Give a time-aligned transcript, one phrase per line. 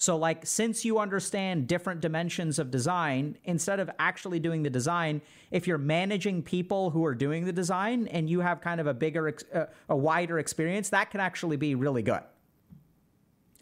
[0.00, 5.20] So, like, since you understand different dimensions of design, instead of actually doing the design,
[5.50, 8.94] if you're managing people who are doing the design and you have kind of a
[8.94, 12.22] bigger, ex- uh, a wider experience, that can actually be really good.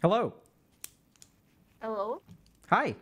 [0.01, 0.33] Hello.
[1.81, 2.21] Hello.
[2.69, 2.95] Hi.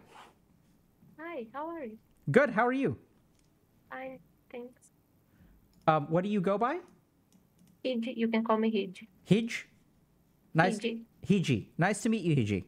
[1.20, 1.46] Hi.
[1.54, 1.98] How are you?
[2.32, 2.50] Good.
[2.50, 2.98] How are you?
[3.92, 4.18] Fine.
[4.52, 4.90] Thanks.
[5.86, 6.80] Um, what do you go by?
[7.86, 8.18] Hiji.
[8.18, 9.06] You can call me Hiji.
[9.30, 9.66] Hij.
[10.56, 10.80] Nice.
[10.80, 11.04] Hiji.
[11.24, 11.68] Hiji.
[11.78, 12.64] Nice to meet you, Hiji.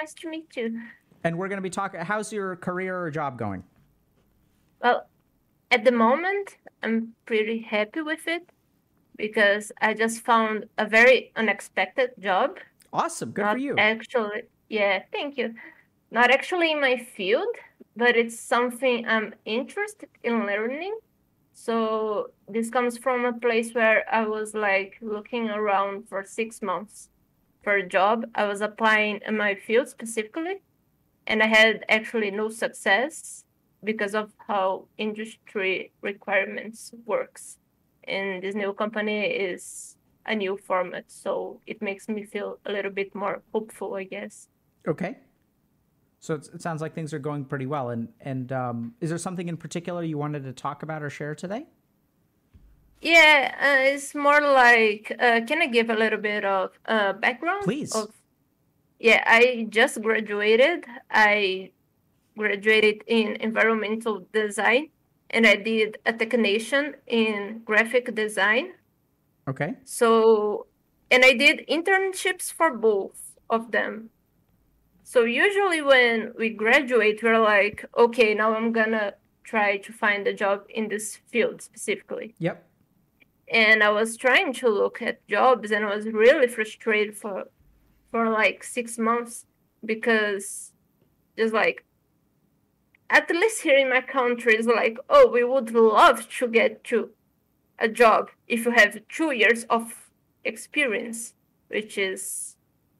[0.00, 0.80] Nice to meet you.
[1.24, 2.00] And we're going to be talking.
[2.00, 3.64] How's your career or job going?
[4.80, 5.08] Well,
[5.70, 8.48] at the moment, I'm pretty happy with it
[9.16, 12.58] because I just found a very unexpected job.
[12.92, 13.32] Awesome.
[13.32, 13.74] Good Not for you.
[13.76, 15.54] Actually, yeah, thank you.
[16.10, 17.54] Not actually in my field,
[17.96, 20.96] but it's something I'm interested in learning.
[21.52, 27.10] So this comes from a place where I was like looking around for six months
[27.68, 28.24] for a job.
[28.34, 30.62] I was applying in my field specifically,
[31.26, 33.44] and I had actually no success
[33.84, 37.58] because of how industry requirements works.
[38.04, 42.90] And this new company is a new format, so it makes me feel a little
[42.90, 44.48] bit more hopeful, I guess.
[44.86, 45.18] Okay.
[46.20, 47.90] So it sounds like things are going pretty well.
[47.90, 51.34] And and um, is there something in particular you wanted to talk about or share
[51.34, 51.66] today?
[53.00, 57.62] Yeah, uh, it's more like uh, can I give a little bit of uh, background?
[57.64, 57.94] Please.
[57.94, 58.10] Of,
[58.98, 60.84] yeah, I just graduated.
[61.10, 61.70] I
[62.36, 64.88] graduated in environmental design,
[65.30, 68.72] and I did a technician in graphic design.
[69.48, 69.74] Okay.
[69.84, 70.66] So,
[71.10, 74.10] and I did internships for both of them.
[75.04, 80.34] So usually when we graduate, we're like, okay, now I'm gonna try to find a
[80.34, 82.34] job in this field specifically.
[82.38, 82.67] Yep.
[83.52, 87.44] And I was trying to look at jobs, and I was really frustrated for,
[88.10, 89.46] for like six months
[89.84, 90.72] because,
[91.36, 91.84] just like,
[93.10, 97.10] at least here in my country, it's like, oh, we would love to get to
[97.78, 100.10] a job if you have two years of
[100.44, 101.34] experience,
[101.68, 102.56] which is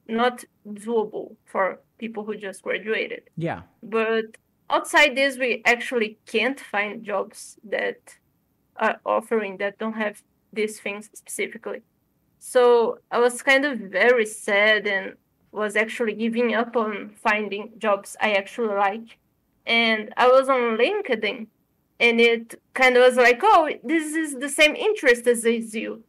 [0.07, 3.25] not doable for people who just graduated.
[3.37, 3.63] Yeah.
[3.83, 4.39] But
[4.71, 8.17] outside this, we actually can't find jobs that
[8.77, 10.23] are offering that don't have
[10.53, 11.83] these things specifically.
[12.39, 15.15] So I was kind of very sad and
[15.51, 19.19] was actually giving up on finding jobs I actually like.
[19.67, 21.47] And I was on LinkedIn
[22.01, 26.05] and it kind of was like, oh, this is the same interest as you.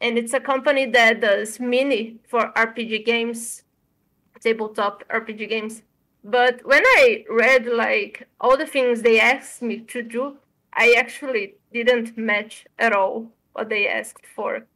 [0.00, 3.62] And it's a company that does mini for RPG games,
[4.40, 5.82] tabletop RPG games.
[6.22, 10.36] But when I read like all the things they asked me to do,
[10.72, 14.66] I actually didn't match at all what they asked for.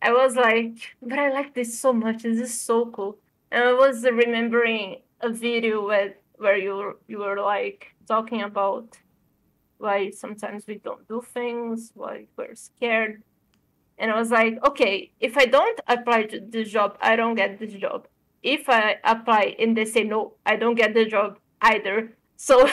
[0.00, 2.22] I was like, but I like this so much.
[2.22, 3.18] This is so cool.
[3.50, 8.98] And I was remembering a video where where you you were like talking about
[9.78, 13.22] why sometimes we don't do things, why we're scared.
[13.98, 17.58] And I was like, okay, if I don't apply to this job, I don't get
[17.58, 18.08] this job.
[18.42, 22.16] If I apply and they say no, I don't get the job either.
[22.36, 22.68] So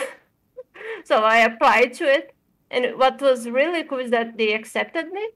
[1.06, 2.35] so I applied to it.
[2.72, 5.30] And what was really cool is that they accepted me.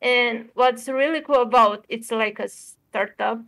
[0.00, 3.40] And what's really cool about it's like a startup.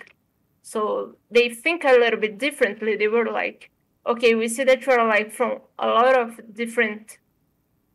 [0.63, 2.97] So they think a little bit differently.
[2.97, 3.71] They were like,
[4.07, 7.19] okay, we see that you're like from a lot of different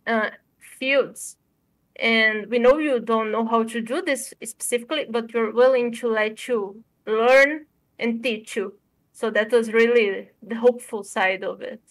[0.08, 1.38] uh, fields
[2.00, 6.08] and we know you don't know how to do this specifically but we're willing to
[6.08, 7.66] let you learn
[7.98, 8.74] and teach you
[9.12, 11.82] so that was really the hopeful side of it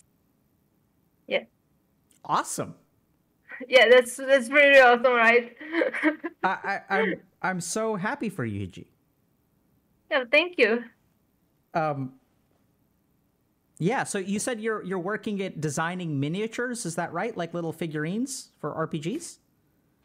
[1.26, 1.42] yeah
[2.28, 2.74] Awesome.
[3.68, 5.56] Yeah that's that's pretty awesome right
[6.42, 8.86] I, I, I'm I'm so happy for you, Hiji.
[10.10, 10.84] yeah thank you
[11.74, 12.14] Um,
[13.78, 14.04] yeah.
[14.04, 16.86] So you said you're you're working at designing miniatures.
[16.86, 17.36] Is that right?
[17.36, 19.38] Like little figurines for RPGs?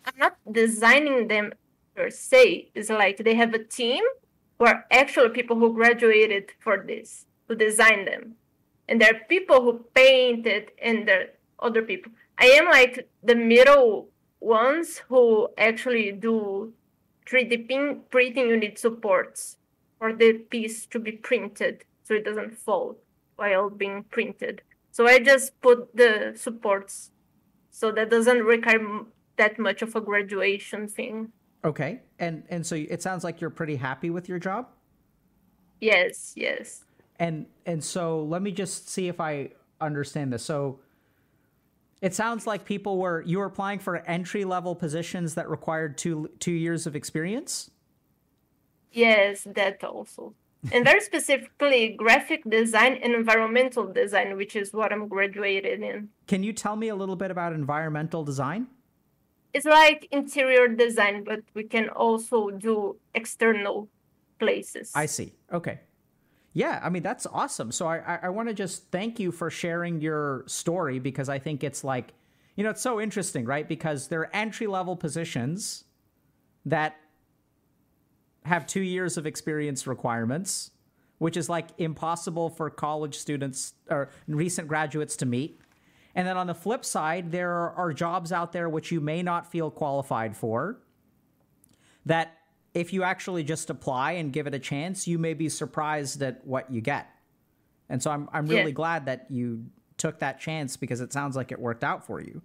[0.06, 1.54] i'm not designing them
[1.96, 4.04] per se it's like they have a team
[4.58, 8.36] who are actually people who graduated for this who design them
[8.88, 13.08] and there are people who paint it and there are other people i am like
[13.24, 14.10] the middle
[14.40, 16.74] ones who actually do
[17.28, 19.58] 3d pin- printing unit supports
[20.00, 22.98] for the piece to be printed so it doesn't fall
[23.36, 24.62] while being printed
[24.92, 27.12] so i just put the supports
[27.70, 29.06] so that doesn't require
[29.38, 31.32] that much of a graduation thing
[31.64, 32.02] Okay.
[32.18, 34.66] And and so it sounds like you're pretty happy with your job.
[35.80, 36.86] yes yes
[37.20, 40.44] And and so let me just see if I understand this.
[40.44, 40.80] So
[42.02, 46.30] it sounds like people were you were applying for entry level positions that required two
[46.40, 47.72] two years of experience.
[48.92, 50.34] yes that also
[50.72, 56.10] and very specifically graphic design and environmental design, which is what I'm graduated in.
[56.28, 58.68] Can you tell me a little bit about environmental design?
[59.54, 63.90] It's like interior design, but we can also do external
[64.40, 64.92] places.
[64.96, 65.34] I see.
[65.52, 65.80] Okay.
[66.54, 67.72] Yeah, I mean that's awesome.
[67.72, 71.40] So I I, I want to just thank you for sharing your story because I
[71.40, 72.14] think it's like
[72.56, 73.68] you know it's so interesting, right?
[73.68, 75.86] Because there are entry level positions
[76.66, 76.98] that
[78.44, 80.72] have two years of experience requirements,
[81.20, 85.62] which is like impossible for college students or recent graduates to meet.
[86.16, 89.50] And then on the flip side, there are jobs out there which you may not
[89.50, 90.80] feel qualified for
[92.06, 92.38] that
[92.74, 96.46] if you actually just apply and give it a chance, you may be surprised at
[96.46, 97.10] what you get.
[97.90, 98.82] And so I'm I'm really yeah.
[98.82, 99.66] glad that you
[99.98, 102.42] took that chance because it sounds like it worked out for you.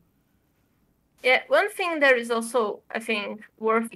[1.22, 3.90] Yeah, one thing that is also I think worth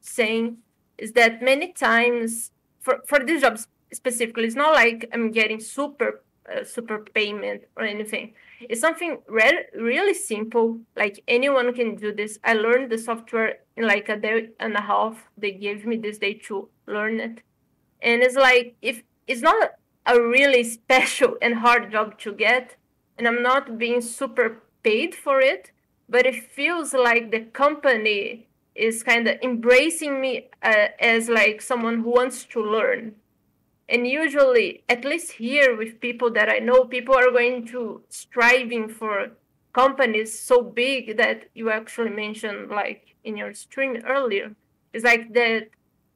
[0.00, 0.58] saying
[0.96, 2.50] is that many times
[2.80, 6.22] for for these jobs specifically, it's not like I'm getting super
[6.64, 8.34] super payment or anything.
[8.60, 10.80] It's something re- really simple.
[10.96, 12.38] Like anyone can do this.
[12.44, 15.28] I learned the software in like a day and a half.
[15.36, 17.42] They gave me this day to learn it,
[18.02, 19.72] and it's like if it's not
[20.06, 22.76] a really special and hard job to get,
[23.16, 25.70] and I'm not being super paid for it,
[26.08, 32.02] but it feels like the company is kind of embracing me uh, as like someone
[32.02, 33.14] who wants to learn
[33.88, 38.88] and usually at least here with people that i know people are going to striving
[38.88, 39.30] for
[39.72, 44.54] companies so big that you actually mentioned like in your stream earlier
[44.92, 45.68] it's like the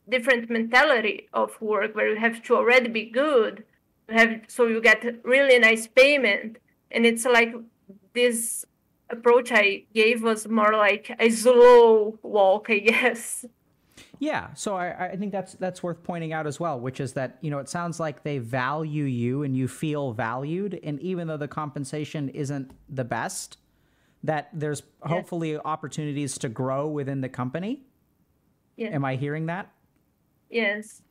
[0.08, 3.64] different mentality of work where you have to already be good
[4.08, 6.58] have so you get really nice payment
[6.90, 7.54] and it's like
[8.14, 8.66] this
[9.12, 13.44] approach I gave was more like a slow walk, I guess.
[14.22, 17.38] Yeah, so I, I think that's that's worth pointing out as well, which is that
[17.40, 21.36] you know it sounds like they value you and you feel valued, and even though
[21.36, 23.56] the compensation isn't the best,
[24.22, 27.82] that there's hopefully opportunities to grow within the company.
[28.76, 28.90] Yeah.
[28.90, 29.72] Am I hearing that?
[30.48, 31.02] Yes.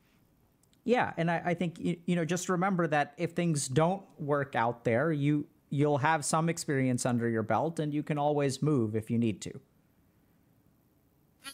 [0.85, 4.55] Yeah, and I, I think you, you know just remember that if things don't work
[4.55, 8.95] out there, you you'll have some experience under your belt and you can always move
[8.95, 9.59] if you need to.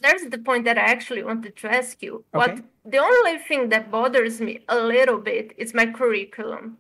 [0.01, 2.25] There's the point that I actually wanted to ask you.
[2.34, 2.54] Okay.
[2.54, 6.78] What the only thing that bothers me a little bit is my curriculum.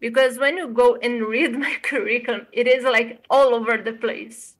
[0.00, 4.56] Because when you go and read my curriculum, it is like all over the place.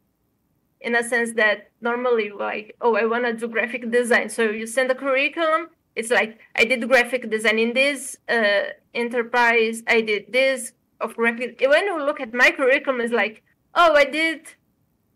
[0.81, 4.29] In a sense that normally like, oh, I want to do graphic design.
[4.29, 9.83] So you send a curriculum, it's like I did graphic design in this uh, enterprise,
[9.87, 13.43] I did this of graphic when you look at my curriculum it's like
[13.75, 14.41] oh i did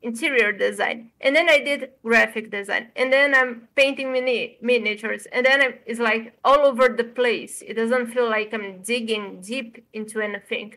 [0.03, 1.11] interior design.
[1.21, 2.89] And then i did graphic design.
[2.97, 5.27] And then i'm painting mini miniatures.
[5.33, 7.63] And then I'm, it's like all over the place.
[7.67, 10.75] It doesn't feel like i'm digging deep into anything.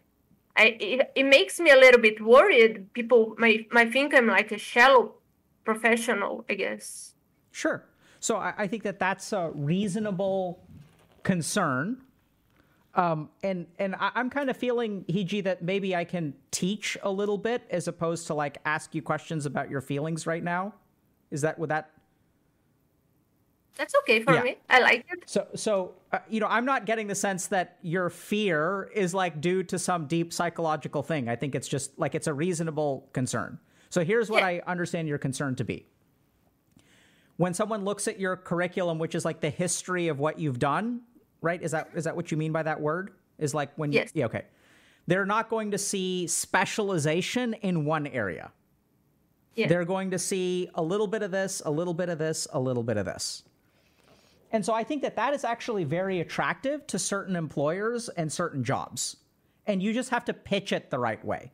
[0.58, 2.92] I, it, it makes me a little bit worried.
[2.94, 5.16] People might, might think i'm like a shallow
[5.64, 7.14] professional i guess.
[7.52, 7.86] Sure.
[8.20, 10.60] So I, I think that that's a reasonable
[11.24, 12.02] concern
[12.94, 17.12] um, and and I, am kind of feeling, Hiji, that maybe I can teach a
[17.12, 20.74] little bit as opposed to like ask you questions about your feelings right now.
[21.30, 21.92] Is that would that?
[23.78, 24.44] That's okay for yeah.
[24.44, 24.58] me.
[24.70, 25.24] I like it.
[25.26, 29.40] So so uh, you know, I'm not getting the sense that your fear is like
[29.40, 31.30] due to some deep psychological thing.
[31.30, 33.58] I think it's just like it's a reasonable concern.
[33.90, 34.48] So here's what yeah.
[34.48, 35.86] I understand your concern to be.
[37.38, 41.02] When someone looks at your curriculum, which is like the history of what you've done,
[41.42, 41.62] right?
[41.62, 43.12] Is that is that what you mean by that word?
[43.38, 44.12] Is like when yes.
[44.14, 44.46] you yeah, okay.
[45.08, 48.52] They're not going to see specialization in one area.
[49.56, 49.68] Yeah.
[49.68, 52.60] They're going to see a little bit of this, a little bit of this, a
[52.60, 53.44] little bit of this.
[54.52, 58.64] And so I think that that is actually very attractive to certain employers and certain
[58.64, 59.18] jobs.
[59.66, 61.52] And you just have to pitch it the right way.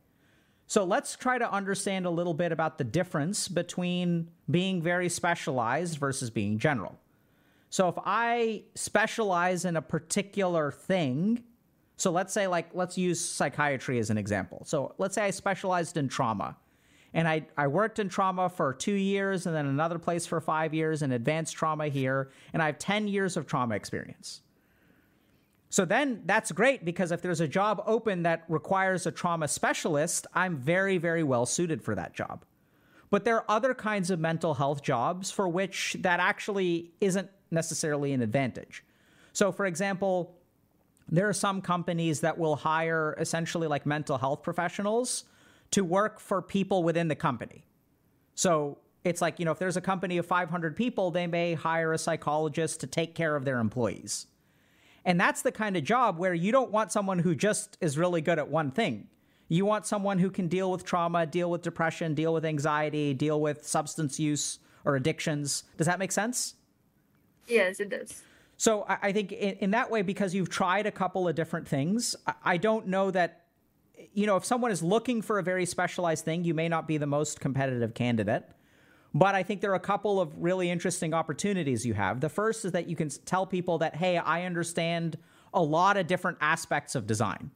[0.67, 5.97] So let's try to understand a little bit about the difference between being very specialized
[5.97, 6.99] versus being general.
[7.69, 11.43] So if I specialize in a particular thing,
[11.97, 14.63] so let's say like let's use psychiatry as an example.
[14.65, 16.55] So let's say I specialized in trauma.
[17.13, 20.73] And I, I worked in trauma for two years and then another place for five
[20.73, 22.29] years and advanced trauma here.
[22.53, 24.41] And I have 10 years of trauma experience.
[25.69, 30.27] So then that's great because if there's a job open that requires a trauma specialist,
[30.33, 32.45] I'm very, very well suited for that job.
[33.09, 38.13] But there are other kinds of mental health jobs for which that actually isn't necessarily
[38.13, 38.83] an advantage.
[39.33, 40.35] So, for example,
[41.09, 45.23] there are some companies that will hire essentially like mental health professionals
[45.71, 47.63] to work for people within the company.
[48.35, 51.93] So, it's like, you know, if there's a company of 500 people, they may hire
[51.93, 54.27] a psychologist to take care of their employees.
[55.05, 58.21] And that's the kind of job where you don't want someone who just is really
[58.21, 59.07] good at one thing.
[59.47, 63.39] You want someone who can deal with trauma, deal with depression, deal with anxiety, deal
[63.39, 65.63] with substance use or addictions.
[65.77, 66.55] Does that make sense?
[67.47, 68.23] Yes, it does.
[68.57, 72.15] So I, think in, in, that way, because you've tried a couple of different things,
[72.25, 73.45] I, I don't know that,
[74.13, 76.97] you know, if someone is looking for a very specialized thing, you may not be
[76.97, 78.49] the most competitive candidate.
[79.13, 82.19] But I think there are a couple of really interesting opportunities you have.
[82.19, 85.17] The first is that you can tell people that, hey, I understand
[85.53, 87.51] a lot of different aspects of design.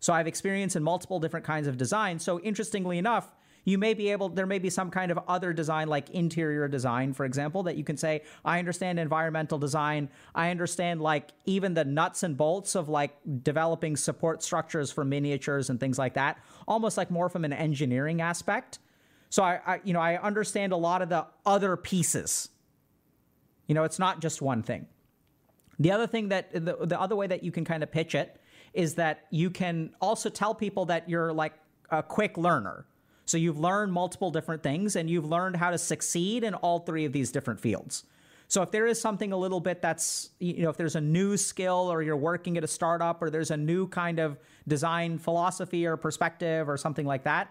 [0.00, 2.18] So I have experience in multiple different kinds of design.
[2.18, 3.34] So interestingly enough,
[3.66, 7.12] you may be able there may be some kind of other design like interior design
[7.12, 10.08] for example that you can say i understand environmental design.
[10.34, 15.68] I understand like even the nuts and bolts of like developing support structures for miniatures
[15.68, 18.78] and things like that almost like more from an engineering aspect.
[19.28, 22.48] So i, I you know i understand a lot of the other pieces.
[23.66, 24.86] You know it's not just one thing.
[25.78, 28.40] The other thing that the, the other way that you can kind of pitch it
[28.72, 31.54] is that you can also tell people that you're like
[31.90, 32.86] a quick learner
[33.26, 37.04] so you've learned multiple different things and you've learned how to succeed in all three
[37.04, 38.04] of these different fields.
[38.48, 41.36] So if there is something a little bit that's, you know, if there's a new
[41.36, 45.84] skill or you're working at a startup or there's a new kind of design philosophy
[45.84, 47.48] or perspective or something like that,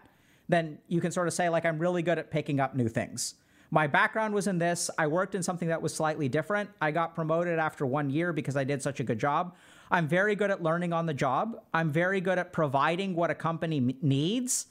[0.48, 3.36] then you can sort of say, like, I'm really good at picking up new things.
[3.72, 4.90] My background was in this.
[4.98, 6.70] I worked in something that was slightly different.
[6.80, 9.56] I got promoted after one year because I did such a good job.
[9.92, 11.62] I'm very good at learning on the job.
[11.74, 14.68] I'm very good at providing what a company needs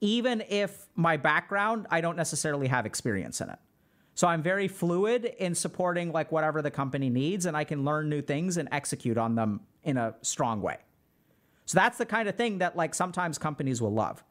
[0.00, 3.58] even if my background, I don't necessarily have experience in it.
[4.14, 8.08] So I'm very fluid in supporting like whatever the company needs, and I can learn
[8.08, 10.78] new things and execute on them in a strong way.
[11.66, 14.24] So that's the kind of thing that like sometimes companies will love.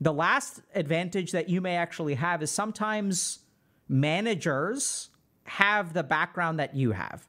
[0.00, 3.40] The last advantage that you may actually have is sometimes
[3.88, 5.10] managers
[5.44, 7.26] have the background that you have.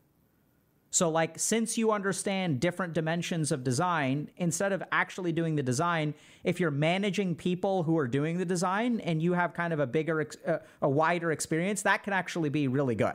[0.97, 6.15] So, like, since you understand different dimensions of design, instead of actually doing the design,
[6.43, 9.85] if you're managing people who are doing the design and you have kind of a
[9.85, 13.13] bigger, uh, a wider experience, that can actually be really good.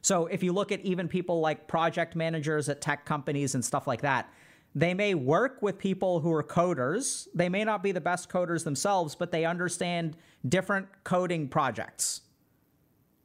[0.00, 3.86] So, if you look at even people like project managers at tech companies and stuff
[3.86, 4.32] like that,
[4.74, 7.28] they may work with people who are coders.
[7.34, 10.16] They may not be the best coders themselves, but they understand
[10.48, 12.22] different coding projects.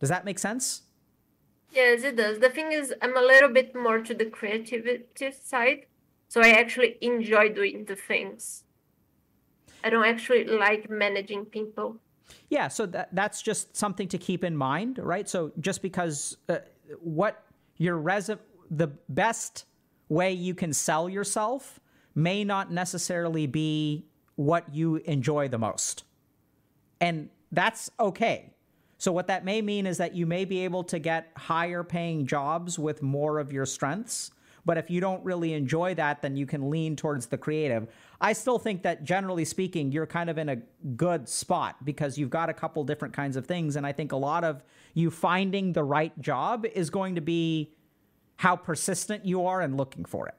[0.01, 0.81] Does that make sense?
[1.71, 2.39] Yes, it does.
[2.39, 5.85] The thing is, I'm a little bit more to the creativity side,
[6.27, 8.63] so I actually enjoy doing the things.
[9.83, 11.97] I don't actually like managing people.
[12.49, 15.27] Yeah, so that that's just something to keep in mind, right?
[15.27, 16.57] So just because uh,
[16.99, 17.43] what
[17.77, 18.29] your res
[18.69, 19.65] the best
[20.09, 21.79] way you can sell yourself
[22.15, 26.03] may not necessarily be what you enjoy the most.
[27.01, 28.53] And that's okay.
[28.99, 32.27] So, what that may mean is that you may be able to get higher paying
[32.27, 34.31] jobs with more of your strengths.
[34.65, 37.87] But if you don't really enjoy that, then you can lean towards the creative.
[38.19, 40.57] I still think that generally speaking, you're kind of in a
[40.97, 43.77] good spot because you've got a couple different kinds of things.
[43.77, 44.63] And I think a lot of
[44.93, 47.73] you finding the right job is going to be
[48.35, 50.35] how persistent you are in looking for it.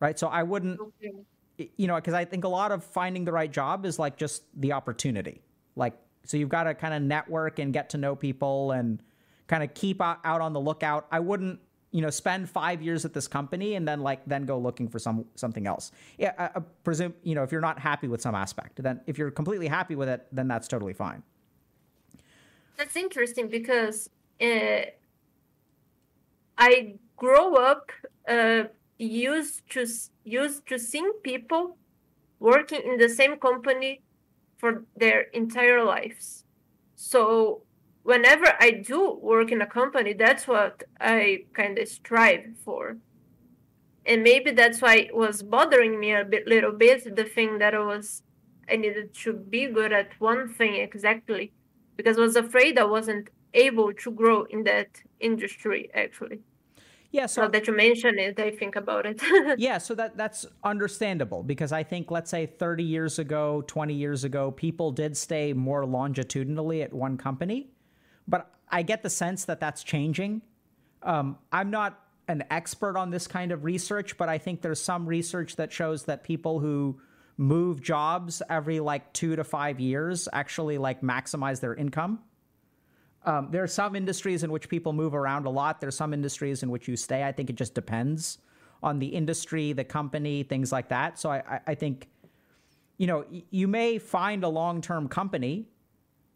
[0.00, 0.18] Right.
[0.18, 1.70] So I wouldn't, okay.
[1.76, 4.44] you know, because I think a lot of finding the right job is like just
[4.58, 5.42] the opportunity.
[5.76, 9.00] Like so you've got to kind of network and get to know people and
[9.46, 11.06] kind of keep out, on the lookout.
[11.12, 14.58] I wouldn't, you know, spend five years at this company and then like then go
[14.58, 15.92] looking for some something else.
[16.18, 19.18] Yeah, I, I presume you know if you're not happy with some aspect, then if
[19.18, 21.22] you're completely happy with it, then that's totally fine.
[22.76, 24.86] That's interesting because uh,
[26.58, 27.92] I grow up
[28.28, 28.64] uh,
[28.98, 29.86] used to
[30.24, 31.76] used to seeing people
[32.40, 34.02] working in the same company
[34.56, 36.44] for their entire lives.
[36.94, 37.62] So
[38.02, 42.98] whenever I do work in a company, that's what I kind of strive for.
[44.06, 47.74] And maybe that's why it was bothering me a bit, little bit, the thing that
[47.74, 48.22] I was,
[48.68, 51.52] I needed to be good at one thing exactly,
[51.96, 54.88] because I was afraid I wasn't able to grow in that
[55.20, 56.40] industry actually.
[57.14, 59.22] Yeah, so now that you mention it, I think about it.
[59.56, 64.24] yeah, so that that's understandable because I think let's say 30 years ago, 20 years
[64.24, 67.70] ago, people did stay more longitudinally at one company,
[68.26, 70.42] but I get the sense that that's changing.
[71.04, 75.06] Um, I'm not an expert on this kind of research, but I think there's some
[75.06, 77.00] research that shows that people who
[77.36, 82.18] move jobs every like two to five years actually like maximize their income.
[83.26, 85.80] Um, there are some industries in which people move around a lot.
[85.80, 87.24] There's some industries in which you stay.
[87.24, 88.38] I think it just depends
[88.82, 91.18] on the industry, the company, things like that.
[91.18, 92.08] So I, I think,
[92.98, 95.68] you know, you may find a long-term company.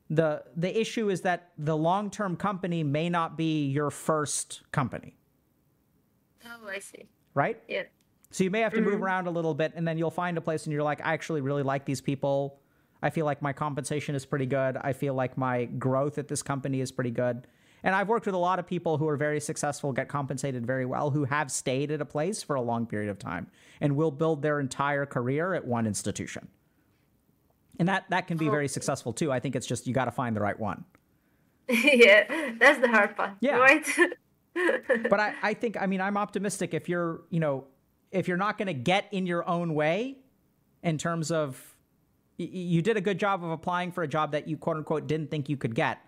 [0.08, 5.14] the The issue is that the long-term company may not be your first company.
[6.46, 7.06] Oh, I see.
[7.34, 7.60] Right?
[7.68, 7.82] Yeah.
[8.30, 10.40] So you may have to move around a little bit and then you'll find a
[10.40, 12.60] place and you're like, I actually really like these people.
[13.02, 14.76] I feel like my compensation is pretty good.
[14.80, 17.46] I feel like my growth at this company is pretty good.
[17.84, 20.84] And I've worked with a lot of people who are very successful, get compensated very
[20.84, 23.46] well, who have stayed at a place for a long period of time
[23.80, 26.48] and will build their entire career at one institution.
[27.78, 28.50] And that, that can be oh.
[28.50, 29.30] very successful too.
[29.30, 30.84] I think it's just you got to find the right one.
[31.68, 33.32] yeah, that's the hard part.
[33.40, 33.58] Yeah.
[33.58, 33.86] Right?
[35.10, 37.64] but I, I think I mean I'm optimistic if you're you know
[38.10, 40.16] if you're not going to get in your own way
[40.82, 41.76] in terms of
[42.38, 45.30] you did a good job of applying for a job that you quote unquote didn't
[45.30, 45.98] think you could get.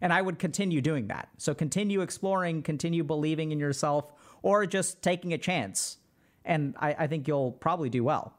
[0.00, 1.28] And I would continue doing that.
[1.36, 5.98] So continue exploring continue believing in yourself or just taking a chance.
[6.44, 8.32] And I, I think you'll probably do well.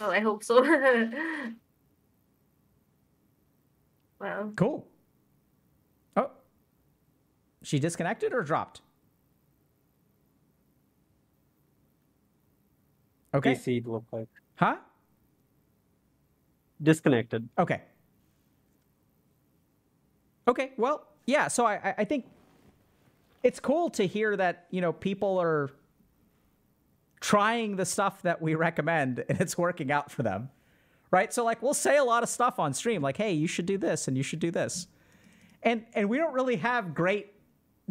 [0.00, 0.62] Well, I hope so.
[4.20, 4.86] well, cool.
[6.16, 6.30] Oh.
[7.62, 8.80] She disconnected or dropped?
[13.34, 13.54] Okay.
[13.54, 14.28] PC it looked like.
[14.54, 14.76] Huh
[16.82, 17.48] disconnected.
[17.58, 17.80] Okay.
[20.46, 20.72] Okay.
[20.76, 21.48] Well, yeah.
[21.48, 22.26] So I, I- think
[23.42, 25.70] it's cool to hear that you know people are
[27.20, 30.50] trying the stuff that we recommend and it's working out for them,
[31.10, 31.32] right?
[31.32, 33.78] So like we'll say a lot of stuff on stream, like, "Hey, you should do
[33.78, 34.86] this and you should do this,"
[35.62, 37.32] and and we don't really have great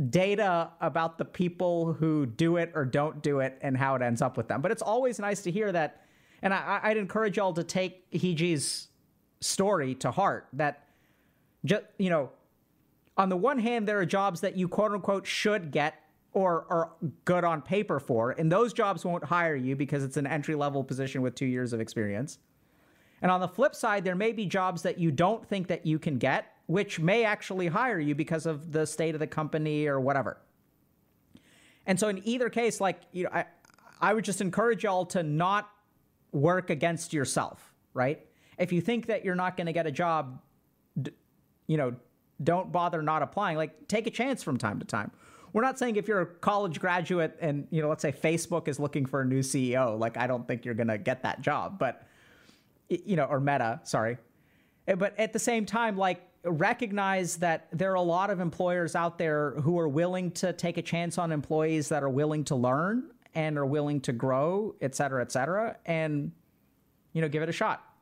[0.10, 4.22] data about the people who do it or don't do it and how it ends
[4.24, 4.60] up with them.
[4.62, 6.00] But it's always nice to hear that.
[6.44, 8.90] And I, I'd encourage y'all to take Hiji's
[9.40, 10.88] story to heart that
[11.66, 12.30] just, you know,
[13.18, 15.96] on the one hand, there are jobs that you quote unquote should get
[16.34, 16.92] or are
[17.26, 20.84] good on paper for, and those jobs won't hire you because it's an entry level
[20.84, 22.40] position with two years of experience.
[23.22, 25.98] And on the flip side, there may be jobs that you don't think that you
[25.98, 30.02] can get, which may actually hire you because of the state of the company or
[30.02, 30.40] whatever.
[31.86, 33.46] And so in either case, like you know, I
[34.02, 35.70] I would just encourage y'all to not
[36.34, 38.26] work against yourself, right?
[38.58, 40.42] If you think that you're not going to get a job,
[41.68, 41.96] you know,
[42.44, 43.58] don't bother not applying.
[43.58, 45.12] Like take a chance from time to time.
[45.54, 48.80] We're not saying if you're a college graduate and you know, let's say Facebook is
[48.80, 51.78] looking for a new CEO, like I don't think you're going to get that job,
[51.80, 52.08] but
[52.90, 54.18] you know, or Meta, sorry.
[54.88, 58.96] Eh, But at the same time, like recognize that there are a lot of employers
[58.96, 62.56] out there who are willing to take a chance on employees that are willing to
[62.56, 66.32] learn and are willing to grow, et cetera, et cetera, and
[67.14, 67.93] you know, give it a shot.